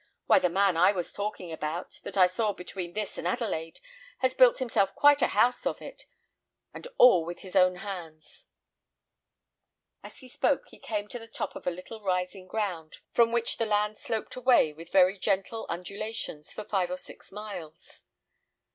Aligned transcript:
Why, 0.25 0.39
the 0.39 0.49
man 0.49 0.73
that 0.73 0.79
I 0.79 0.91
was 0.93 1.13
talking 1.13 1.51
about, 1.51 1.99
that 2.01 2.17
I 2.17 2.25
saw 2.25 2.53
between 2.53 2.93
this 2.93 3.19
and 3.19 3.27
Adelaide, 3.27 3.79
has 4.17 4.33
built 4.33 4.57
himself 4.57 4.95
quite 4.95 5.21
a 5.21 5.27
house 5.27 5.67
of 5.67 5.79
it, 5.79 6.07
and 6.73 6.87
all 6.97 7.23
with 7.23 7.41
his 7.41 7.55
own 7.55 7.75
hands." 7.75 8.47
As 10.01 10.17
he 10.17 10.27
spoke, 10.27 10.71
they 10.71 10.79
came 10.79 11.07
to 11.09 11.19
the 11.19 11.27
top 11.27 11.55
of 11.55 11.67
a 11.67 11.71
little 11.71 12.01
rising 12.01 12.47
ground, 12.47 12.97
from 13.13 13.31
which 13.31 13.57
the 13.57 13.67
land 13.67 13.99
sloped 13.99 14.35
away 14.35 14.73
with 14.73 14.89
very 14.91 15.19
gentle 15.19 15.67
undulations 15.69 16.51
for 16.51 16.63
five 16.63 16.89
or 16.89 16.97
six 16.97 17.31
miles. 17.31 18.01